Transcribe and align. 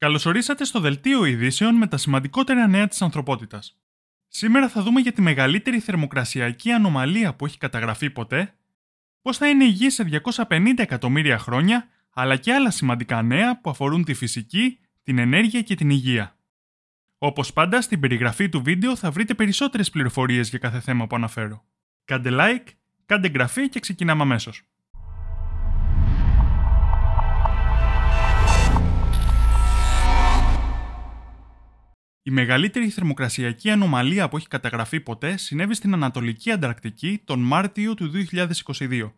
Καλωσορίσατε 0.00 0.64
στο 0.64 0.80
δελτίο 0.80 1.24
ειδήσεων 1.24 1.74
με 1.74 1.86
τα 1.86 1.96
σημαντικότερα 1.96 2.66
νέα 2.66 2.88
της 2.88 3.02
ανθρωπότητας. 3.02 3.78
Σήμερα 4.28 4.68
θα 4.68 4.82
δούμε 4.82 5.00
για 5.00 5.12
τη 5.12 5.22
μεγαλύτερη 5.22 5.80
θερμοκρασιακή 5.80 6.70
ανομαλία 6.70 7.34
που 7.34 7.46
έχει 7.46 7.58
καταγραφεί 7.58 8.10
ποτέ, 8.10 8.54
πώς 9.22 9.36
θα 9.36 9.48
είναι 9.48 9.64
η 9.64 9.68
Γη 9.68 9.90
σε 9.90 10.22
250 10.48 10.72
εκατομμύρια 10.76 11.38
χρόνια, 11.38 11.88
αλλά 12.10 12.36
και 12.36 12.52
άλλα 12.52 12.70
σημαντικά 12.70 13.22
νέα 13.22 13.60
που 13.60 13.70
αφορούν 13.70 14.04
τη 14.04 14.14
φυσική, 14.14 14.78
την 15.02 15.18
ενέργεια 15.18 15.62
και 15.62 15.74
την 15.74 15.90
υγεία. 15.90 16.36
Όπως 17.18 17.52
πάντα, 17.52 17.80
στην 17.80 18.00
περιγραφή 18.00 18.48
του 18.48 18.62
βίντεο 18.62 18.96
θα 18.96 19.10
βρείτε 19.10 19.34
περισσότερες 19.34 19.90
πληροφορίες 19.90 20.48
για 20.48 20.58
κάθε 20.58 20.80
θέμα 20.80 21.06
που 21.06 21.16
αναφέρω. 21.16 21.64
Κάντε 22.04 22.30
like, 22.32 22.68
κάντε 23.06 23.26
εγγραφή 23.26 23.68
και 23.68 23.80
ξεκινάμε 23.80 24.22
αμέσως. 24.22 24.62
Η 32.30 32.32
μεγαλύτερη 32.32 32.88
θερμοκρασιακή 32.88 33.70
ανομαλία 33.70 34.28
που 34.28 34.36
έχει 34.36 34.48
καταγραφεί 34.48 35.00
ποτέ 35.00 35.36
συνέβη 35.36 35.74
στην 35.74 35.92
Ανατολική 35.92 36.50
Ανταρκτική 36.50 37.20
τον 37.24 37.40
Μάρτιο 37.40 37.94
του 37.94 38.10
2022. 38.30 39.12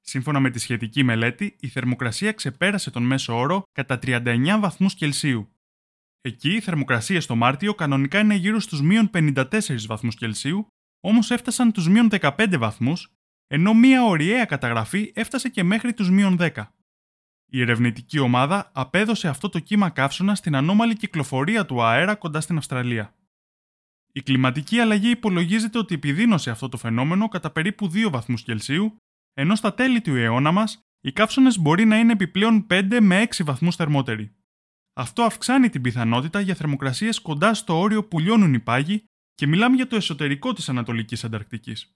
Σύμφωνα 0.00 0.40
με 0.40 0.50
τη 0.50 0.58
σχετική 0.58 1.02
μελέτη, 1.02 1.56
η 1.60 1.68
θερμοκρασία 1.68 2.32
ξεπέρασε 2.32 2.90
τον 2.90 3.02
μέσο 3.02 3.38
όρο 3.38 3.62
κατά 3.72 3.98
39 4.02 4.58
βαθμούς 4.60 4.94
Κελσίου. 4.94 5.48
Εκεί 6.20 6.52
η 6.54 6.60
θερμοκρασία 6.60 7.20
στο 7.20 7.36
Μάρτιο 7.36 7.74
κανονικά 7.74 8.18
είναι 8.18 8.34
γύρω 8.34 8.60
στους 8.60 8.82
μείον 8.82 9.10
54 9.14 9.44
βαθμούς 9.86 10.14
Κελσίου, 10.14 10.66
όμως 11.00 11.30
έφτασαν 11.30 11.72
τους 11.72 11.88
μείον 11.88 12.08
15 12.10 12.58
βαθμούς, 12.58 13.12
ενώ 13.46 13.74
μία 13.74 14.04
ωριαία 14.04 14.44
καταγραφή 14.44 15.12
έφτασε 15.14 15.48
και 15.48 15.62
μέχρι 15.62 15.94
τους 15.94 16.10
μείον 16.10 16.36
10. 16.40 16.71
Η 17.54 17.60
ερευνητική 17.60 18.18
ομάδα 18.18 18.70
απέδωσε 18.74 19.28
αυτό 19.28 19.48
το 19.48 19.58
κύμα 19.58 19.90
καύσωνα 19.90 20.34
στην 20.34 20.54
ανώμαλη 20.56 20.96
κυκλοφορία 20.96 21.66
του 21.66 21.82
αέρα 21.82 22.14
κοντά 22.14 22.40
στην 22.40 22.56
Αυστραλία. 22.56 23.14
Η 24.12 24.22
κλιματική 24.22 24.78
αλλαγή 24.78 25.10
υπολογίζεται 25.10 25.78
ότι 25.78 25.94
επιδίνωσε 25.94 26.50
αυτό 26.50 26.68
το 26.68 26.76
φαινόμενο 26.76 27.28
κατά 27.28 27.50
περίπου 27.50 27.86
2 27.86 28.10
βαθμούς 28.10 28.42
Κελσίου, 28.42 28.96
ενώ 29.32 29.54
στα 29.54 29.74
τέλη 29.74 30.00
του 30.00 30.14
αιώνα 30.14 30.52
μας 30.52 30.80
οι 31.00 31.12
καύσωνες 31.12 31.58
μπορεί 31.58 31.84
να 31.84 31.98
είναι 31.98 32.12
επιπλέον 32.12 32.66
5 32.70 32.98
με 33.00 33.22
6 33.22 33.44
βαθμούς 33.44 33.76
θερμότεροι. 33.76 34.34
Αυτό 34.92 35.22
αυξάνει 35.22 35.68
την 35.70 35.82
πιθανότητα 35.82 36.40
για 36.40 36.54
θερμοκρασίες 36.54 37.20
κοντά 37.20 37.54
στο 37.54 37.78
όριο 37.78 38.04
που 38.04 38.18
λιώνουν 38.18 38.54
οι 38.54 38.60
πάγοι 38.60 39.04
και 39.34 39.46
μιλάμε 39.46 39.76
για 39.76 39.86
το 39.86 39.96
εσωτερικό 39.96 40.52
της 40.52 40.68
Ανατολικής 40.68 41.24
Ανταρκτικής. 41.24 41.92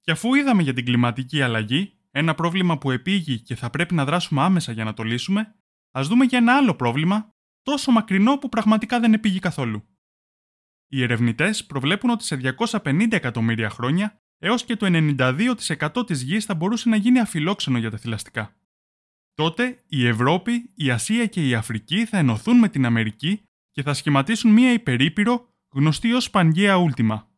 Και 0.00 0.10
αφού 0.10 0.34
είδαμε 0.34 0.62
για 0.62 0.74
την 0.74 0.84
κλιματική 0.84 1.42
αλλαγή, 1.42 1.94
ένα 2.10 2.34
πρόβλημα 2.34 2.78
που 2.78 2.90
επήγει 2.90 3.40
και 3.40 3.54
θα 3.54 3.70
πρέπει 3.70 3.94
να 3.94 4.04
δράσουμε 4.04 4.42
άμεσα 4.42 4.72
για 4.72 4.84
να 4.84 4.94
το 4.94 5.02
λύσουμε, 5.02 5.54
ας 5.90 6.08
δούμε 6.08 6.24
για 6.24 6.38
ένα 6.38 6.56
άλλο 6.56 6.74
πρόβλημα, 6.74 7.34
τόσο 7.62 7.90
μακρινό 7.90 8.38
που 8.38 8.48
πραγματικά 8.48 9.00
δεν 9.00 9.12
επήγει 9.12 9.38
καθόλου. 9.38 9.84
Οι 10.86 11.02
ερευνητές 11.02 11.66
προβλέπουν 11.66 12.10
ότι 12.10 12.24
σε 12.24 12.54
250 12.58 13.12
εκατομμύρια 13.12 13.70
χρόνια 13.70 14.20
έως 14.38 14.64
και 14.64 14.76
το 14.76 14.86
92% 15.16 16.06
της 16.06 16.22
γης 16.22 16.44
θα 16.44 16.54
μπορούσε 16.54 16.88
να 16.88 16.96
γίνει 16.96 17.20
αφιλόξενο 17.20 17.78
για 17.78 17.90
τα 17.90 17.96
θηλαστικά. 17.96 18.54
Τότε 19.34 19.82
η 19.86 20.06
Ευρώπη, 20.06 20.70
η 20.74 20.90
Ασία 20.90 21.26
και 21.26 21.48
η 21.48 21.54
Αφρική 21.54 22.04
θα 22.04 22.18
ενωθούν 22.18 22.58
με 22.58 22.68
την 22.68 22.86
Αμερική 22.86 23.42
και 23.70 23.82
θα 23.82 23.94
σχηματίσουν 23.94 24.52
μία 24.52 24.72
υπερήπειρο 24.72 25.48
γνωστή 25.74 26.12
ως 26.12 26.30
Πανγέα 26.30 26.76
Ούλτιμα. 26.76 27.29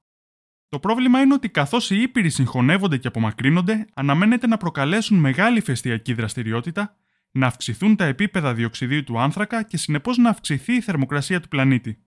Το 0.72 0.78
πρόβλημα 0.78 1.20
είναι 1.20 1.34
ότι 1.34 1.48
καθώς 1.48 1.90
οι 1.90 2.02
ήπειροι 2.02 2.30
συγχωνεύονται 2.30 2.96
και 2.96 3.06
απομακρύνονται, 3.06 3.86
αναμένεται 3.94 4.46
να 4.46 4.56
προκαλέσουν 4.56 5.18
μεγάλη 5.18 5.60
φεστιακή 5.60 6.12
δραστηριότητα, 6.14 6.96
να 7.30 7.46
αυξηθούν 7.46 7.96
τα 7.96 8.04
επίπεδα 8.04 8.54
διοξιδίου 8.54 9.04
του 9.04 9.18
άνθρακα 9.20 9.62
και 9.62 9.76
συνεπώς 9.76 10.16
να 10.16 10.28
αυξηθεί 10.30 10.72
η 10.72 10.80
θερμοκρασία 10.80 11.40
του 11.40 11.48
πλανήτη. 11.48 12.06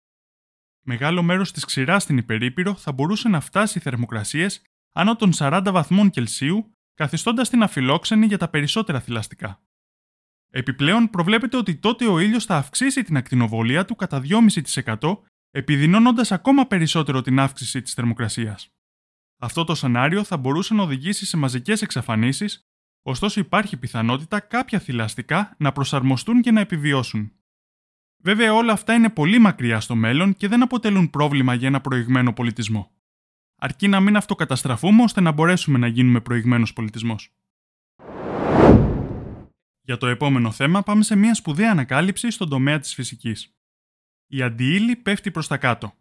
Μεγάλο 0.82 1.24
μέρος 1.24 1.52
της 1.52 1.66
ξηράς 1.66 2.04
στην 2.04 2.18
υπερήπειρο 2.18 2.76
θα 2.76 2.92
μπορούσε 2.92 3.30
να 3.30 3.40
φτάσει 3.40 3.80
θερμοκρασίες 3.80 4.62
άνω 4.92 5.16
των 5.16 5.32
40 5.36 5.68
βαθμών 5.72 6.10
Κελσίου, 6.10 6.76
καθιστώντας 6.94 7.50
την 7.50 7.64
αφιλόξενη 7.64 8.26
για 8.26 8.38
τα 8.38 8.48
περισσότερα 8.50 9.00
θηλαστικά. 9.00 9.62
Επιπλέον, 10.50 11.10
προβλέπεται 11.10 11.58
ότι 11.58 11.76
τότε 11.76 12.08
ο 12.08 12.20
ήλιος 12.20 12.46
θα 12.46 12.56
αυξήσει 12.56 13.04
την 13.04 13.18
ακτινοβολία 13.18 13.86
του 13.86 13.96
κατά 13.96 14.22
2,5% 14.24 15.18
επιδεινώνοντας 15.52 16.32
ακόμα 16.32 16.68
περισσότερο 16.68 17.22
την 17.22 17.40
αύξηση 17.40 17.82
της 17.82 17.94
θερμοκρασίας. 17.94 18.72
Αυτό 19.40 19.64
το 19.64 19.76
σενάριο 19.76 20.24
θα 20.24 20.38
μπορούσε 20.38 20.74
να 20.74 20.84
οδηγήσει 20.84 21.26
σε 21.26 21.38
μαζικές 21.38 21.82
εξαφανίσεις, 21.82 22.68
ωστόσο 23.02 23.40
υπάρχει 23.40 23.78
πιθανότητα 23.78 24.40
κάποια 24.40 24.80
θηλαστικά 24.80 25.56
να 25.58 25.72
προσαρμοστούν 25.72 26.42
και 26.42 26.52
να 26.52 26.60
επιβιώσουν. 26.60 27.32
Βέβαια, 28.24 28.54
όλα 28.54 28.74
αυτά 28.74 28.94
είναι 28.94 29.10
πολύ 29.10 29.40
μακριά 29.40 29.80
στο 29.80 29.96
μέλλον 29.96 30.36
και 30.36 30.48
δεν 30.48 30.62
αποτελούν 30.62 31.10
πρόβλημα 31.10 31.54
για 31.54 31.68
ένα 31.68 31.82
προηγμένο 31.82 32.34
πολιτισμό. 32.34 32.92
Αρκεί 33.56 33.88
να 33.88 34.00
μην 34.00 34.16
αυτοκαταστραφούμε 34.16 35.04
ώστε 35.04 35.22
να 35.22 35.32
μπορέσουμε 35.32 35.78
να 35.78 35.88
γίνουμε 35.88 36.22
προηγμένος 36.22 36.74
πολιτισμός. 36.74 37.32
Για 39.82 39.98
το 39.98 40.08
επόμενο 40.08 40.52
θέμα 40.52 40.84
πάμε 40.84 41.04
σε 41.04 41.16
μια 41.16 41.34
σπουδαία 41.34 41.72
ανακάλυψη 41.72 42.32
στον 42.32 42.50
τομέα 42.50 42.80
της 42.80 42.94
φυσικής 42.94 43.57
η 44.28 44.42
αντιήλη 44.42 44.96
πέφτει 44.96 45.32
προς 45.32 45.48
τα 45.48 45.58
κάτω. 45.58 45.94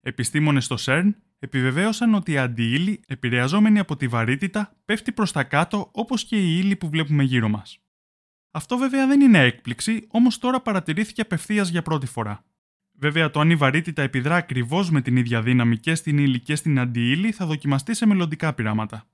Επιστήμονες 0.00 0.64
στο 0.64 0.76
CERN 0.78 1.10
επιβεβαίωσαν 1.38 2.14
ότι 2.14 2.32
η 2.32 2.38
αντιήλη, 2.38 3.00
επηρεαζόμενη 3.06 3.78
από 3.78 3.96
τη 3.96 4.08
βαρύτητα, 4.08 4.76
πέφτει 4.84 5.12
προς 5.12 5.32
τα 5.32 5.44
κάτω 5.44 5.88
όπως 5.92 6.24
και 6.24 6.36
η 6.36 6.58
ύλη 6.62 6.76
που 6.76 6.88
βλέπουμε 6.88 7.22
γύρω 7.22 7.48
μας. 7.48 7.78
Αυτό 8.50 8.76
βέβαια 8.76 9.06
δεν 9.06 9.20
είναι 9.20 9.38
έκπληξη, 9.38 10.06
όμως 10.08 10.38
τώρα 10.38 10.60
παρατηρήθηκε 10.60 11.20
απευθείας 11.20 11.68
για 11.68 11.82
πρώτη 11.82 12.06
φορά. 12.06 12.44
Βέβαια, 12.92 13.30
το 13.30 13.40
αν 13.40 13.50
η 13.50 13.56
βαρύτητα 13.56 14.02
επιδρά 14.02 14.36
ακριβώς 14.36 14.90
με 14.90 15.00
την 15.00 15.16
ίδια 15.16 15.42
δύναμη 15.42 15.78
και 15.78 15.94
στην 15.94 16.18
ύλη 16.18 16.40
και 16.40 16.54
στην 16.54 16.78
αντιήλη 16.78 17.32
θα 17.32 17.46
δοκιμαστεί 17.46 17.94
σε 17.94 18.06
μελλοντικά 18.06 18.54
πειράματα. 18.54 19.06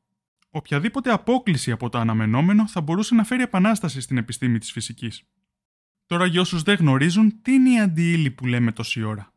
Οποιαδήποτε 0.50 1.12
απόκληση 1.12 1.70
από 1.70 1.88
το 1.88 1.99
αναμενόμενο 1.99 2.69
θα 2.69 2.81
μπορούσε 2.81 3.15
να 3.15 3.25
φέρει 3.25 3.43
επανάσταση 3.43 4.00
στην 4.00 4.16
επιστήμη 4.16 4.59
της 4.59 4.72
φυσικής. 4.72 5.22
Τώρα 6.10 6.26
για 6.26 6.41
όσους 6.41 6.62
δεν 6.62 6.76
γνωρίζουν, 6.76 7.43
τι 7.43 7.53
είναι 7.53 7.71
η 7.71 7.81
αντιήλη 7.81 8.31
που 8.31 8.47
λέμε 8.47 8.72
τόση 8.72 9.03
ώρα; 9.03 9.32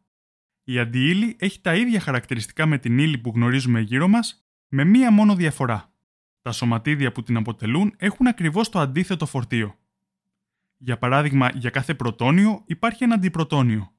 Η 0.63 0.79
αντιήλη 0.79 1.35
έχει 1.39 1.61
τα 1.61 1.75
ίδια 1.75 2.00
χαρακτηριστικά 2.00 2.66
με 2.66 2.78
την 2.78 2.97
ύλη 2.97 3.17
που 3.17 3.31
γνωρίζουμε 3.35 3.79
γύρω 3.79 4.07
μας, 4.07 4.45
με 4.67 4.83
μία 4.83 5.12
μόνο 5.12 5.35
διαφορά. 5.35 5.94
Τα 6.41 6.51
σωματίδια 6.51 7.12
που 7.12 7.23
την 7.23 7.38
αποτελούν 7.38 7.94
έχουν 7.97 8.28
ακριβώς 8.28 8.69
το 8.69 8.79
αντίθετο 8.79 9.25
φορτίο. 9.25 9.75
Για 10.78 10.97
παράδειγμα, 10.97 11.50
για 11.53 11.69
κάθε 11.69 11.94
πρωτόνιο 11.94 12.63
υπάρχει 12.66 13.03
ένα 13.03 13.16
αντιπρωτόνιο. 13.16 13.94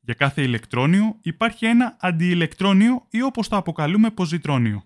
Για 0.00 0.14
κάθε 0.14 0.42
ηλεκτρόνιο 0.42 1.18
υπάρχει 1.20 1.66
ένα 1.66 1.96
αντιηλεκτρόνιο 2.00 3.06
ή 3.10 3.22
όπως 3.22 3.48
το 3.48 3.56
αποκαλούμε 3.56 4.10
ποζιτρόνιο. 4.10 4.84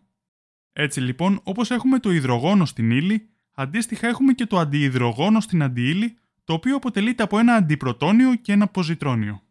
Έτσι 0.73 1.01
λοιπόν, 1.01 1.41
όπως 1.43 1.71
έχουμε 1.71 1.99
το 1.99 2.11
υδρογόνο 2.11 2.65
στην 2.65 2.91
ύλη, 2.91 3.29
αντίστοιχα 3.55 4.07
έχουμε 4.07 4.33
και 4.33 4.47
το 4.47 4.59
αντιυδρογόνο 4.59 5.41
στην 5.41 5.63
αντιήλη 5.63 6.19
το 6.45 6.53
οποίο 6.53 6.77
αποτελείται 6.77 7.23
από 7.23 7.39
ένα 7.39 7.55
αντιπρωτόνιο 7.55 8.35
και 8.35 8.53
ένα 8.53 8.69
ποζιτρόνιο. 8.69 9.43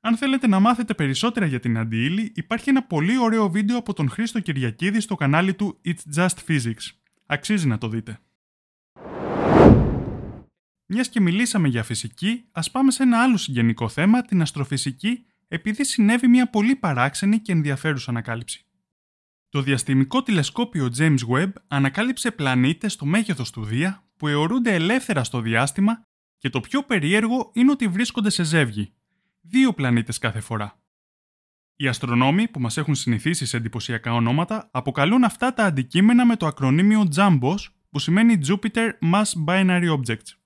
Αν 0.00 0.16
θέλετε 0.16 0.46
να 0.46 0.60
μάθετε 0.60 0.94
περισσότερα 0.94 1.46
για 1.46 1.60
την 1.60 1.78
αντιήλη, 1.78 2.32
υπάρχει 2.34 2.68
ένα 2.68 2.82
πολύ 2.82 3.18
ωραίο 3.18 3.50
βίντεο 3.50 3.78
από 3.78 3.92
τον 3.92 4.08
Χρήστο 4.10 4.40
Κυριακίδη 4.40 5.00
στο 5.00 5.14
κανάλι 5.14 5.54
του 5.54 5.80
It's 5.84 6.16
Just 6.16 6.36
Physics. 6.48 6.90
Αξίζει 7.26 7.66
να 7.66 7.78
το 7.78 7.88
δείτε. 7.88 8.18
Μιας 10.86 11.08
και 11.08 11.20
μιλήσαμε 11.20 11.68
για 11.68 11.82
φυσική, 11.82 12.44
ας 12.52 12.70
πάμε 12.70 12.90
σε 12.90 13.02
ένα 13.02 13.22
άλλο 13.22 13.36
συγγενικό 13.36 13.88
θέμα, 13.88 14.22
την 14.22 14.40
αστροφυσική, 14.40 15.24
επειδή 15.48 15.84
συνέβη 15.84 16.28
μια 16.28 16.50
πολύ 16.50 16.76
παράξενη 16.76 17.38
και 17.38 17.52
ενδιαφέρουσα 17.52 18.10
ανακάλυψη. 18.10 18.66
Το 19.48 19.62
διαστημικό 19.62 20.22
τηλεσκόπιο 20.22 20.90
James 20.98 21.18
Webb 21.32 21.52
ανακάλυψε 21.68 22.30
πλανήτες 22.30 22.92
στο 22.92 23.04
μέγεθος 23.04 23.50
του 23.50 23.64
Δία 23.64 24.07
που 24.18 24.28
αιωρούνται 24.28 24.74
ελεύθερα 24.74 25.24
στο 25.24 25.40
διάστημα 25.40 26.02
και 26.38 26.50
το 26.50 26.60
πιο 26.60 26.82
περίεργο 26.82 27.50
είναι 27.54 27.70
ότι 27.70 27.88
βρίσκονται 27.88 28.30
σε 28.30 28.42
ζεύγη, 28.42 28.92
δύο 29.40 29.72
πλανήτες 29.72 30.18
κάθε 30.18 30.40
φορά. 30.40 30.80
Οι 31.76 31.88
αστρονόμοι 31.88 32.48
που 32.48 32.60
μας 32.60 32.76
έχουν 32.76 32.94
συνηθίσει 32.94 33.46
σε 33.46 33.56
εντυπωσιακά 33.56 34.12
ονόματα 34.12 34.68
αποκαλούν 34.72 35.24
αυτά 35.24 35.54
τα 35.54 35.64
αντικείμενα 35.64 36.26
με 36.26 36.36
το 36.36 36.46
ακρονίμιο 36.46 37.08
JUMBOS 37.16 37.56
που 37.90 37.98
σημαίνει 37.98 38.40
Jupiter 38.46 38.90
Mass 39.12 39.44
Binary 39.46 39.96
Objects. 39.96 40.38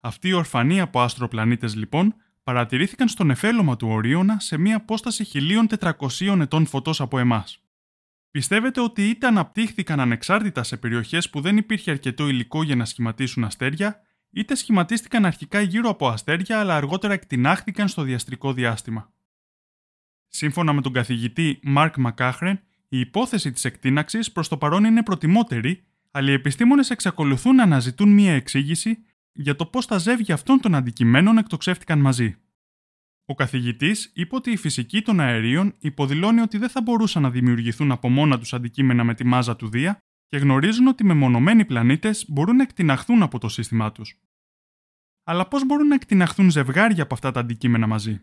Αυτοί 0.00 0.28
οι 0.28 0.32
ορφανοί 0.32 0.80
από 0.80 1.00
άστροπλανήτες 1.00 1.76
λοιπόν 1.76 2.14
παρατηρήθηκαν 2.42 3.08
στον 3.08 3.30
εφέλωμα 3.30 3.76
του 3.76 3.88
Ορίωνα 3.88 4.40
σε 4.40 4.58
μια 4.58 4.76
απόσταση 4.76 5.26
1400 5.78 6.40
ετών 6.40 6.66
φωτός 6.66 7.00
από 7.00 7.18
εμάς. 7.18 7.62
Πιστεύετε 8.30 8.80
ότι 8.80 9.08
είτε 9.08 9.26
αναπτύχθηκαν 9.26 10.00
ανεξάρτητα 10.00 10.62
σε 10.62 10.76
περιοχές 10.76 11.30
που 11.30 11.40
δεν 11.40 11.56
υπήρχε 11.56 11.90
αρκετό 11.90 12.28
υλικό 12.28 12.62
για 12.62 12.76
να 12.76 12.84
σχηματίσουν 12.84 13.44
αστέρια, 13.44 14.00
είτε 14.30 14.54
σχηματίστηκαν 14.54 15.24
αρχικά 15.24 15.60
γύρω 15.60 15.88
από 15.88 16.08
αστέρια 16.08 16.60
αλλά 16.60 16.76
αργότερα 16.76 17.12
εκτινάχθηκαν 17.12 17.88
στο 17.88 18.02
διαστρικό 18.02 18.52
διάστημα. 18.52 19.12
Σύμφωνα 20.28 20.72
με 20.72 20.80
τον 20.80 20.92
καθηγητή 20.92 21.60
Μάρκ 21.62 21.96
Μακάχρεν, 21.96 22.60
η 22.88 23.00
υπόθεση 23.00 23.52
της 23.52 23.64
εκτείναξη 23.64 24.32
προς 24.32 24.48
το 24.48 24.56
παρόν 24.56 24.84
είναι 24.84 25.02
προτιμότερη, 25.02 25.84
αλλά 26.10 26.30
οι 26.30 26.32
επιστήμονες 26.32 26.90
εξακολουθούν 26.90 27.54
να 27.54 27.62
αναζητούν 27.62 28.08
μία 28.12 28.32
εξήγηση 28.32 29.04
για 29.32 29.56
το 29.56 29.66
πώς 29.66 29.86
τα 29.86 29.98
ζεύγια 29.98 30.34
αυτών 30.34 30.60
των 30.60 30.74
αντικειμένων 30.74 31.38
εκτοξεύτηκαν 31.38 31.98
μαζί. 31.98 32.36
Ο 33.30 33.34
καθηγητής 33.34 34.10
είπε 34.14 34.34
ότι 34.34 34.50
η 34.50 34.56
φυσική 34.56 35.02
των 35.02 35.20
αερίων 35.20 35.74
υποδηλώνει 35.78 36.40
ότι 36.40 36.58
δεν 36.58 36.68
θα 36.68 36.82
μπορούσαν 36.82 37.22
να 37.22 37.30
δημιουργηθούν 37.30 37.92
από 37.92 38.08
μόνα 38.08 38.38
τους 38.38 38.52
αντικείμενα 38.54 39.04
με 39.04 39.14
τη 39.14 39.24
μάζα 39.24 39.56
του 39.56 39.68
Δία 39.68 39.98
και 40.26 40.36
γνωρίζουν 40.36 40.86
ότι 40.86 41.04
μεμονωμένοι 41.04 41.64
πλανήτες 41.64 42.24
μπορούν 42.28 42.56
να 42.56 42.62
εκτιναχθούν 42.62 43.22
από 43.22 43.38
το 43.38 43.48
σύστημά 43.48 43.92
τους. 43.92 44.20
Αλλά 45.24 45.48
πώς 45.48 45.66
μπορούν 45.66 45.86
να 45.86 45.94
εκτιναχθούν 45.94 46.50
ζευγάρια 46.50 47.02
από 47.02 47.14
αυτά 47.14 47.30
τα 47.30 47.40
αντικείμενα 47.40 47.86
μαζί; 47.86 48.20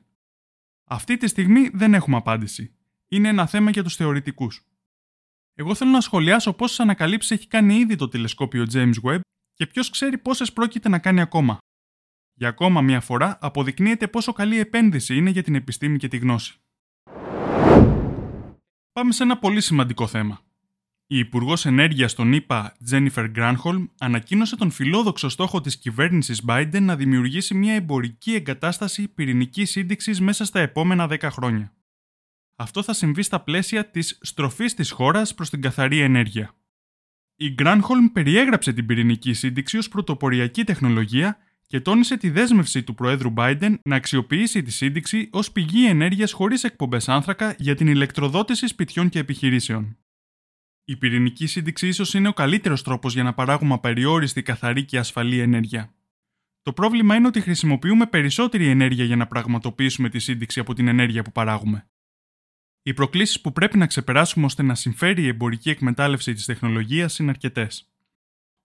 Αυτή 0.83 1.17
τη 1.17 1.27
στιγμή 1.27 1.69
δεν 1.73 1.93
έχουμε 1.93 2.17
απάντηση. 2.17 2.75
Είναι 3.07 3.27
ένα 3.27 3.45
θέμα 3.45 3.69
για 3.69 3.83
τους 3.83 3.95
θεωρητικούς. 3.95 4.65
Εγώ 5.53 5.75
θέλω 5.75 5.91
να 5.91 6.01
σχολιάσω 6.01 6.53
πόσε 6.53 6.81
ανακαλύψεις 6.81 7.31
έχει 7.31 7.47
κάνει 7.47 7.75
ήδη 7.75 7.95
το 7.95 8.07
τηλεσκόπιο 8.07 8.65
James 8.73 8.95
Webb 9.03 9.19
και 9.53 9.67
ποιος 9.67 9.89
ξέρει 9.89 10.17
πόσες 10.17 10.53
πρόκειται 10.53 10.89
να 10.89 10.99
κάνει 10.99 11.21
ακόμα. 11.21 11.57
Για 12.39 12.47
ακόμα 12.47 12.81
μία 12.81 13.01
φορά 13.01 13.37
αποδεικνύεται 13.41 14.07
πόσο 14.07 14.33
καλή 14.33 14.59
επένδυση 14.59 15.15
είναι 15.15 15.29
για 15.29 15.43
την 15.43 15.55
επιστήμη 15.55 15.97
και 15.97 16.07
τη 16.07 16.17
γνώση. 16.17 16.59
Πάμε 18.91 19.11
σε 19.11 19.23
ένα 19.23 19.37
πολύ 19.37 19.61
σημαντικό 19.61 20.07
θέμα. 20.07 20.39
Η 21.07 21.17
Υπουργός 21.17 21.65
Ενέργειας 21.65 22.13
των 22.13 22.33
ΗΠΑ, 22.33 22.75
Τζένιφερ 22.83 23.29
Γκράνχολμ, 23.29 23.85
ανακοίνωσε 23.99 24.55
τον 24.55 24.71
φιλόδοξο 24.71 25.29
στόχο 25.29 25.61
της 25.61 25.77
κυβέρνησης 25.77 26.43
Biden 26.47 26.81
να 26.81 26.95
δημιουργήσει 26.95 27.53
μια 27.53 27.73
εμπορική 27.73 28.33
εγκατάσταση 28.33 29.07
πυρηνικής 29.07 29.69
σύνδεξης 29.69 30.21
μέσα 30.21 30.45
στα 30.45 30.59
επόμενα 30.59 31.07
10 31.09 31.17
χρόνια. 31.21 31.73
Αυτό 32.55 32.83
θα 32.83 32.93
συμβεί 32.93 33.21
στα 33.21 33.39
πλαίσια 33.39 33.89
της 33.89 34.17
στροφής 34.21 34.73
της 34.73 34.91
χώρας 34.91 35.33
προς 35.33 35.49
την 35.49 35.61
καθαρή 35.61 35.99
ενέργεια. 35.99 36.55
Η 37.35 37.53
Γκράνχολμ 37.53 38.05
περιέγραψε 38.05 38.73
την 38.73 38.85
πυρηνική 38.85 39.33
σύνδεξη 39.33 39.77
ως 39.77 39.87
πρωτοποριακή 39.87 40.63
τεχνολογία 40.63 41.37
και 41.67 41.81
τόνισε 41.81 42.17
τη 42.17 42.29
δέσμευση 42.29 42.83
του 42.83 42.95
Προέδρου 42.95 43.33
Biden 43.37 43.75
να 43.83 43.95
αξιοποιήσει 43.95 44.61
τη 44.61 44.71
σύνδεξη 44.71 45.29
ως 45.31 45.51
πηγή 45.51 45.85
ενέργειας 45.85 46.31
χωρίς 46.31 46.63
εκπομπές 46.63 47.09
άνθρακα 47.09 47.55
για 47.57 47.75
την 47.75 47.87
ηλεκτροδότηση 47.87 48.67
σπιτιών 48.67 49.09
και 49.09 49.19
επιχειρήσεων. 49.19 49.97
Η 50.85 50.97
πυρηνική 50.97 51.45
σύνδεξη 51.45 51.87
ίσως 51.87 52.13
είναι 52.13 52.27
ο 52.27 52.33
καλύτερος 52.33 52.83
τρόπος 52.83 53.13
για 53.13 53.23
να 53.23 53.33
παράγουμε 53.33 53.73
απεριόριστη, 53.73 54.41
καθαρή 54.41 54.85
και 54.85 54.97
ασφαλή 54.97 55.39
ενέργεια. 55.39 55.93
Το 56.61 56.73
πρόβλημα 56.73 57.15
είναι 57.15 57.27
ότι 57.27 57.41
χρησιμοποιούμε 57.41 58.05
περισσότερη 58.05 58.67
ενέργεια 58.67 59.05
για 59.05 59.15
να 59.15 59.27
πραγματοποιήσουμε 59.27 60.09
τη 60.09 60.19
σύνδεξη 60.19 60.59
από 60.59 60.73
την 60.73 60.87
ενέργεια 60.87 61.23
που 61.23 61.31
παράγουμε. 61.31 61.87
Οι 62.81 62.93
προκλήσεις 62.93 63.41
που 63.41 63.51
πρέπει 63.51 63.77
να 63.77 63.87
ξεπεράσουμε 63.87 64.45
ώστε 64.45 64.63
να 64.63 64.75
συμφέρει 64.75 65.23
η 65.23 65.27
εμπορική 65.27 65.69
εκμετάλλευση 65.69 66.33
της 66.33 66.45
τεχνολογίας 66.45 67.19
είναι 67.19 67.29
αρκετές. 67.29 67.91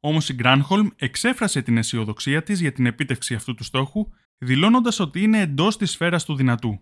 Όμως 0.05 0.29
η 0.29 0.35
Γκράνχολμ 0.35 0.89
εξέφρασε 0.97 1.63
την 1.63 1.77
αισιοδοξία 1.77 2.43
της 2.43 2.61
για 2.61 2.73
την 2.73 2.87
επίτευξη 2.87 3.35
αυτού 3.35 3.55
του 3.55 3.65
στόχου, 3.65 4.09
δηλώνοντας 4.39 5.01
ότι 5.01 5.23
είναι 5.23 5.41
εντός 5.41 5.77
της 5.77 5.91
σφαίρας 5.91 6.25
του 6.25 6.35
δυνατού. 6.35 6.81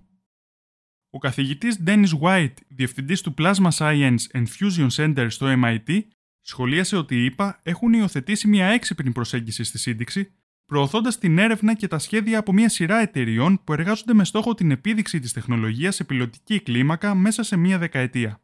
Ο 1.10 1.18
καθηγητής 1.18 1.82
Dennis 1.86 2.20
White, 2.20 2.54
διευθυντής 2.68 3.20
του 3.20 3.34
Plasma 3.38 3.68
Science 3.78 4.18
and 4.32 4.44
Fusion 4.58 4.88
Center 4.96 5.26
στο 5.30 5.46
MIT, 5.64 6.00
σχολίασε 6.40 6.96
ότι 6.96 7.16
οι 7.16 7.24
ΗΠΑ 7.24 7.60
έχουν 7.62 7.92
υιοθετήσει 7.92 8.48
μια 8.48 8.66
έξυπνη 8.66 9.12
προσέγγιση 9.12 9.64
στη 9.64 9.78
σύνδεξη, 9.78 10.32
προωθώντας 10.66 11.18
την 11.18 11.38
έρευνα 11.38 11.74
και 11.74 11.88
τα 11.88 11.98
σχέδια 11.98 12.38
από 12.38 12.52
μια 12.52 12.68
σειρά 12.68 13.00
εταιριών 13.00 13.64
που 13.64 13.72
εργάζονται 13.72 14.14
με 14.14 14.24
στόχο 14.24 14.54
την 14.54 14.70
επίδειξη 14.70 15.20
της 15.20 15.32
τεχνολογίας 15.32 15.94
σε 15.94 16.04
πιλωτική 16.04 16.60
κλίμακα 16.60 17.14
μέσα 17.14 17.42
σε 17.42 17.56
μια 17.56 17.78
δεκαετία. 17.78 18.40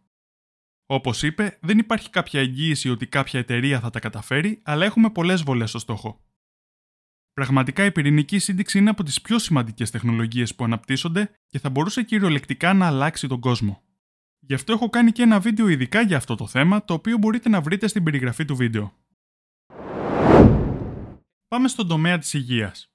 Όπως 0.86 1.22
είπε, 1.22 1.58
δεν 1.60 1.78
υπάρχει 1.78 2.10
κάποια 2.10 2.40
εγγύηση 2.40 2.90
ότι 2.90 3.06
κάποια 3.06 3.40
εταιρεία 3.40 3.80
θα 3.80 3.90
τα 3.90 4.00
καταφέρει, 4.00 4.60
αλλά 4.64 4.84
έχουμε 4.84 5.10
πολλές 5.10 5.42
βολές 5.42 5.68
στο 5.68 5.78
στόχο. 5.78 6.20
Πραγματικά 7.32 7.84
η 7.84 7.92
πυρηνική 7.92 8.38
σύνδεξη 8.38 8.78
είναι 8.78 8.90
από 8.90 9.02
τις 9.02 9.20
πιο 9.20 9.38
σημαντικές 9.38 9.90
τεχνολογίες 9.90 10.54
που 10.54 10.64
αναπτύσσονται 10.64 11.30
και 11.46 11.58
θα 11.58 11.70
μπορούσε 11.70 12.02
κυριολεκτικά 12.02 12.72
να 12.72 12.86
αλλάξει 12.86 13.28
τον 13.28 13.40
κόσμο. 13.40 13.82
Γι' 14.38 14.54
αυτό 14.54 14.72
έχω 14.72 14.88
κάνει 14.88 15.12
και 15.12 15.22
ένα 15.22 15.40
βίντεο 15.40 15.68
ειδικά 15.68 16.00
για 16.00 16.16
αυτό 16.16 16.34
το 16.34 16.46
θέμα, 16.46 16.84
το 16.84 16.94
οποίο 16.94 17.18
μπορείτε 17.18 17.48
να 17.48 17.60
βρείτε 17.60 17.86
στην 17.86 18.02
περιγραφή 18.02 18.44
του 18.44 18.56
βίντεο. 18.56 18.92
Πάμε 21.48 21.68
στον 21.68 21.88
τομέα 21.88 22.18
της 22.18 22.32
υγείας. 22.32 22.92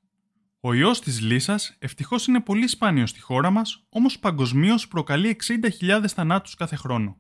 Ο 0.60 0.74
ιός 0.74 1.02
της 1.02 1.22
λύσας 1.22 1.76
ευτυχώς 1.80 2.28
είναι 2.28 2.40
πολύ 2.40 2.68
σπάνιος 2.68 3.10
στη 3.10 3.22
χώρα 3.22 3.50
μας, 3.50 3.86
όμως 3.90 4.20
παγκοσμίως 4.20 4.88
προκαλεί 4.88 5.28
60.000 5.28 6.08
θανάτους 6.08 6.56
κάθε 6.56 6.76
χρόνο. 6.76 7.18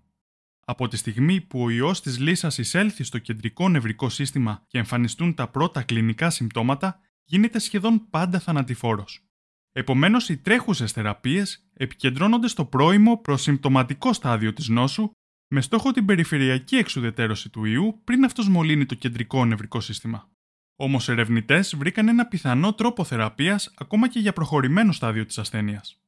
Από 0.65 0.87
τη 0.87 0.97
στιγμή 0.97 1.41
που 1.41 1.61
ο 1.61 1.69
ιός 1.69 2.01
της 2.01 2.19
λύσας 2.19 2.57
εισέλθει 2.57 3.03
στο 3.03 3.17
κεντρικό 3.17 3.69
νευρικό 3.69 4.09
σύστημα 4.09 4.63
και 4.67 4.77
εμφανιστούν 4.77 5.33
τα 5.33 5.47
πρώτα 5.47 5.83
κλινικά 5.83 6.29
συμπτώματα, 6.29 6.99
γίνεται 7.23 7.59
σχεδόν 7.59 8.09
πάντα 8.09 8.39
θανατηφόρος. 8.39 9.25
Επομένως, 9.71 10.29
οι 10.29 10.37
τρέχουσες 10.37 10.91
θεραπείες 10.91 11.69
επικεντρώνονται 11.73 12.47
στο 12.47 12.65
πρώιμο 12.65 13.17
προσυμπτωματικό 13.17 14.13
στάδιο 14.13 14.53
της 14.53 14.67
νόσου, 14.67 15.11
με 15.47 15.61
στόχο 15.61 15.91
την 15.91 16.05
περιφερειακή 16.05 16.75
εξουδετέρωση 16.75 17.49
του 17.49 17.65
ιού 17.65 18.01
πριν 18.03 18.23
αυτός 18.23 18.47
μολύνει 18.49 18.85
το 18.85 18.95
κεντρικό 18.95 19.45
νευρικό 19.45 19.79
σύστημα. 19.79 20.29
Όμως, 20.75 21.09
ερευνητές 21.09 21.75
βρήκαν 21.75 22.07
ένα 22.07 22.25
πιθανό 22.25 22.73
τρόπο 22.73 23.03
θεραπείας 23.03 23.73
ακόμα 23.77 24.09
και 24.09 24.19
για 24.19 24.33
προχωρημένο 24.33 24.91
στάδιο 24.91 25.25
της 25.25 25.37
ασθένειας. 25.37 26.00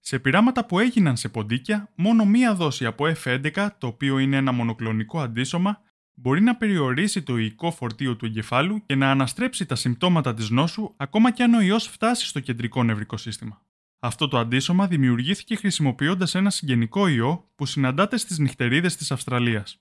Σε 0.00 0.18
πειράματα 0.18 0.66
που 0.66 0.78
έγιναν 0.78 1.16
σε 1.16 1.28
ποντίκια, 1.28 1.90
μόνο 1.94 2.24
μία 2.24 2.54
δόση 2.54 2.86
από 2.86 3.04
F11, 3.24 3.68
το 3.78 3.86
οποίο 3.86 4.18
είναι 4.18 4.36
ένα 4.36 4.52
μονοκλονικό 4.52 5.20
αντίσωμα, 5.20 5.82
μπορεί 6.14 6.40
να 6.40 6.56
περιορίσει 6.56 7.22
το 7.22 7.36
υλικό 7.36 7.70
φορτίο 7.70 8.16
του 8.16 8.26
εγκεφάλου 8.26 8.82
και 8.86 8.94
να 8.94 9.10
αναστρέψει 9.10 9.66
τα 9.66 9.74
συμπτώματα 9.74 10.34
της 10.34 10.50
νόσου 10.50 10.94
ακόμα 10.96 11.30
και 11.30 11.42
αν 11.42 11.54
ο 11.54 11.60
ιός 11.60 11.86
φτάσει 11.86 12.26
στο 12.26 12.40
κεντρικό 12.40 12.82
νευρικό 12.82 13.16
σύστημα. 13.16 13.62
Αυτό 14.02 14.28
το 14.28 14.38
αντίσωμα 14.38 14.86
δημιουργήθηκε 14.86 15.56
χρησιμοποιώντας 15.56 16.34
ένα 16.34 16.50
συγγενικό 16.50 17.08
ιό 17.08 17.50
που 17.54 17.66
συναντάται 17.66 18.16
στις 18.16 18.38
νυχτερίδες 18.38 18.96
της 18.96 19.10
Αυστραλίας. 19.10 19.80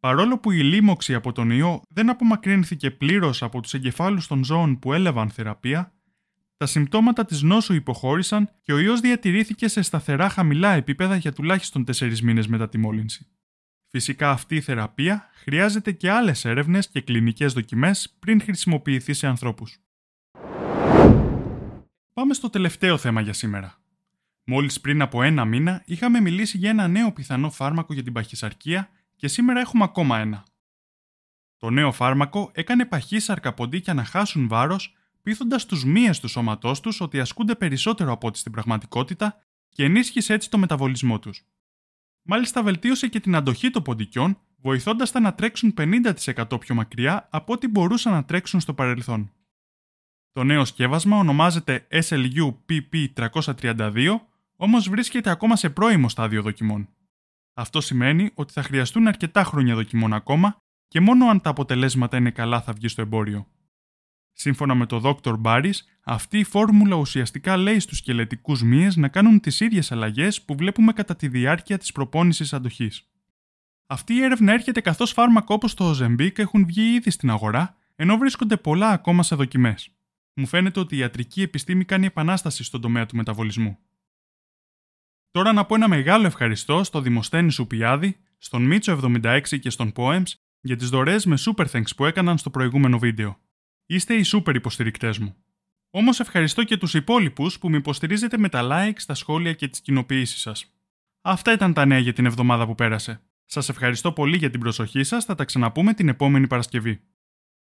Παρόλο 0.00 0.38
που 0.38 0.50
η 0.50 0.62
λίμωξη 0.62 1.14
από 1.14 1.32
τον 1.32 1.50
ιό 1.50 1.82
δεν 1.88 2.10
απομακρύνθηκε 2.10 2.90
πλήρως 2.90 3.42
από 3.42 3.60
τους 3.60 3.74
εγκεφάλους 3.74 4.26
των 4.26 4.44
ζώων 4.44 4.78
που 4.78 4.92
έλαβαν 4.92 5.30
θεραπεία, 5.30 5.92
τα 6.60 6.66
συμπτώματα 6.66 7.24
της 7.24 7.42
νόσου 7.42 7.74
υποχώρησαν 7.74 8.50
και 8.60 8.72
ο 8.72 8.78
ιός 8.78 9.00
διατηρήθηκε 9.00 9.68
σε 9.68 9.82
σταθερά 9.82 10.28
χαμηλά 10.28 10.72
επίπεδα 10.72 11.16
για 11.16 11.32
τουλάχιστον 11.32 11.84
4 11.96 12.18
μήνες 12.18 12.46
μετά 12.46 12.68
τη 12.68 12.78
μόλυνση. 12.78 13.26
Φυσικά 13.88 14.30
αυτή 14.30 14.56
η 14.56 14.60
θεραπεία 14.60 15.30
χρειάζεται 15.32 15.92
και 15.92 16.10
άλλες 16.10 16.44
έρευνες 16.44 16.88
και 16.88 17.00
κλινικές 17.00 17.52
δοκιμές 17.52 18.16
πριν 18.18 18.40
χρησιμοποιηθεί 18.40 19.12
σε 19.12 19.26
ανθρώπους. 19.26 19.78
Πάμε 22.12 22.34
στο 22.34 22.50
τελευταίο 22.50 22.98
θέμα 22.98 23.20
για 23.20 23.32
σήμερα. 23.32 23.80
Μόλις 24.44 24.80
πριν 24.80 25.02
από 25.02 25.22
ένα 25.22 25.44
μήνα 25.44 25.82
είχαμε 25.86 26.20
μιλήσει 26.20 26.58
για 26.58 26.70
ένα 26.70 26.88
νέο 26.88 27.12
πιθανό 27.12 27.50
φάρμακο 27.50 27.94
για 27.94 28.02
την 28.02 28.12
παχυσαρκία 28.12 28.88
και 29.16 29.28
σήμερα 29.28 29.60
έχουμε 29.60 29.84
ακόμα 29.84 30.18
ένα. 30.18 30.44
Το 31.56 31.70
νέο 31.70 31.92
φάρμακο 31.92 32.50
έκανε 32.54 32.84
παχύσαρκα 32.84 33.54
ποντίκια 33.54 33.94
να 33.94 34.04
χάσουν 34.04 34.48
βάρος 34.48 34.94
πείθοντας 35.22 35.66
τους 35.66 35.84
μύες 35.84 36.20
του 36.20 36.28
σώματός 36.28 36.80
τους 36.80 37.00
ότι 37.00 37.20
ασκούνται 37.20 37.54
περισσότερο 37.54 38.12
από 38.12 38.26
ό,τι 38.26 38.38
στην 38.38 38.52
πραγματικότητα 38.52 39.36
και 39.68 39.84
ενίσχυσε 39.84 40.32
έτσι 40.32 40.50
το 40.50 40.58
μεταβολισμό 40.58 41.18
τους. 41.18 41.44
Μάλιστα, 42.22 42.62
βελτίωσε 42.62 43.08
και 43.08 43.20
την 43.20 43.34
αντοχή 43.34 43.70
των 43.70 43.82
ποντικιών, 43.82 44.38
βοηθώντας 44.56 45.10
τα 45.10 45.20
να 45.20 45.34
τρέξουν 45.34 45.74
50% 45.76 46.60
πιο 46.60 46.74
μακριά 46.74 47.28
από 47.30 47.52
ό,τι 47.52 47.68
μπορούσαν 47.68 48.12
να 48.12 48.24
τρέξουν 48.24 48.60
στο 48.60 48.74
παρελθόν. 48.74 49.32
Το 50.32 50.44
νέο 50.44 50.64
σκεύασμα 50.64 51.16
ονομάζεται 51.16 51.86
SLU 51.90 52.54
PP332, 52.68 54.20
όμως 54.56 54.88
βρίσκεται 54.88 55.30
ακόμα 55.30 55.56
σε 55.56 55.70
πρώιμο 55.70 56.08
στάδιο 56.08 56.42
δοκιμών. 56.42 56.88
Αυτό 57.54 57.80
σημαίνει 57.80 58.30
ότι 58.34 58.52
θα 58.52 58.62
χρειαστούν 58.62 59.06
αρκετά 59.06 59.44
χρόνια 59.44 59.74
δοκιμών 59.74 60.12
ακόμα 60.12 60.56
και 60.88 61.00
μόνο 61.00 61.26
αν 61.26 61.40
τα 61.40 61.50
αποτελέσματα 61.50 62.16
είναι 62.16 62.30
καλά 62.30 62.60
θα 62.60 62.72
βγει 62.72 62.88
στο 62.88 63.02
εμπόριο. 63.02 63.46
Σύμφωνα 64.32 64.74
με 64.74 64.86
τον 64.86 65.02
Dr. 65.04 65.40
Barris, 65.42 65.74
αυτή 66.02 66.38
η 66.38 66.44
φόρμουλα 66.44 66.96
ουσιαστικά 66.96 67.56
λέει 67.56 67.78
στους 67.78 67.98
σκελετικούς 67.98 68.62
μύες 68.62 68.96
να 68.96 69.08
κάνουν 69.08 69.40
τις 69.40 69.60
ίδιες 69.60 69.92
αλλαγές 69.92 70.42
που 70.42 70.54
βλέπουμε 70.54 70.92
κατά 70.92 71.16
τη 71.16 71.28
διάρκεια 71.28 71.78
της 71.78 71.92
προπόνησης 71.92 72.52
αντοχής. 72.52 73.04
Αυτή 73.86 74.14
η 74.14 74.22
έρευνα 74.22 74.52
έρχεται 74.52 74.80
καθώς 74.80 75.12
φάρμακα 75.12 75.54
όπως 75.54 75.74
το 75.74 75.90
Ozempic 75.90 76.38
έχουν 76.38 76.66
βγει 76.66 76.94
ήδη 76.94 77.10
στην 77.10 77.30
αγορά, 77.30 77.76
ενώ 77.94 78.16
βρίσκονται 78.16 78.56
πολλά 78.56 78.88
ακόμα 78.88 79.22
σε 79.22 79.34
δοκιμές. 79.34 79.90
Μου 80.34 80.46
φαίνεται 80.46 80.80
ότι 80.80 80.94
η 80.94 80.98
ιατρική 80.98 81.42
επιστήμη 81.42 81.84
κάνει 81.84 82.06
επανάσταση 82.06 82.64
στον 82.64 82.80
τομέα 82.80 83.06
του 83.06 83.16
μεταβολισμού. 83.16 83.78
Τώρα 85.30 85.52
να 85.52 85.64
πω 85.64 85.74
ένα 85.74 85.88
μεγάλο 85.88 86.26
ευχαριστώ 86.26 86.84
στο 86.84 87.00
Δημοσθένη 87.00 87.50
Σουπιάδη, 87.50 88.16
στον 88.38 88.62
Μίτσο 88.62 89.00
76 89.02 89.40
και 89.60 89.70
στον 89.70 89.92
Poems 89.96 90.32
για 90.60 90.76
τις 90.76 90.88
δωρεές 90.88 91.26
με 91.26 91.36
super 91.38 91.66
thanks 91.70 91.94
που 91.96 92.04
έκαναν 92.04 92.38
στο 92.38 92.50
προηγούμενο 92.50 92.98
βίντεο. 92.98 93.38
Είστε 93.92 94.14
οι 94.14 94.22
σούπερ 94.22 94.54
υποστηρικτές 94.54 95.18
μου. 95.18 95.36
Όμως 95.90 96.20
ευχαριστώ 96.20 96.64
και 96.64 96.76
τους 96.76 96.94
υπόλοιπους 96.94 97.58
που 97.58 97.70
με 97.70 97.76
υποστηρίζετε 97.76 98.38
με 98.38 98.48
τα 98.48 98.68
like, 98.70 98.98
τα 99.06 99.14
σχόλια 99.14 99.52
και 99.52 99.68
τις 99.68 99.80
κοινοποιήσεις 99.80 100.40
σας. 100.40 100.74
Αυτά 101.20 101.52
ήταν 101.52 101.72
τα 101.72 101.84
νέα 101.84 101.98
για 101.98 102.12
την 102.12 102.26
εβδομάδα 102.26 102.66
που 102.66 102.74
πέρασε. 102.74 103.22
Σας 103.44 103.68
ευχαριστώ 103.68 104.12
πολύ 104.12 104.36
για 104.36 104.50
την 104.50 104.60
προσοχή 104.60 105.02
σας, 105.02 105.24
θα 105.24 105.34
τα 105.34 105.44
ξαναπούμε 105.44 105.94
την 105.94 106.08
επόμενη 106.08 106.46
Παρασκευή. 106.46 107.00